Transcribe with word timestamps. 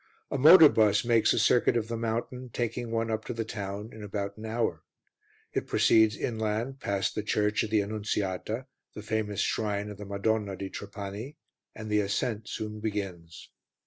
A 0.31 0.37
motor 0.39 0.67
bus 0.67 1.05
makes 1.05 1.31
a 1.31 1.37
circuit 1.37 1.77
of 1.77 1.87
the 1.87 1.95
mountain, 1.95 2.49
taking 2.49 2.89
one 2.89 3.11
up 3.11 3.23
to 3.25 3.35
the 3.35 3.45
town 3.45 3.91
in 3.93 4.01
about 4.01 4.35
an 4.35 4.47
hour. 4.47 4.81
It 5.53 5.67
proceeds 5.67 6.17
inland, 6.17 6.79
past 6.79 7.13
the 7.13 7.21
church 7.21 7.61
of 7.61 7.69
the 7.69 7.83
Annunziata, 7.83 8.65
the 8.95 9.03
famous 9.03 9.41
shrine 9.41 9.91
of 9.91 9.99
the 9.99 10.05
Madonna 10.05 10.55
di 10.55 10.69
Trapani, 10.71 11.35
and 11.75 11.91
the 11.91 11.99
ascent 11.99 12.49
soon 12.49 12.79
begins. 12.79 13.51